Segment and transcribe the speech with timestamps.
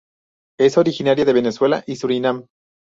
[0.59, 2.47] Es originaria de Venezuela y Surinam.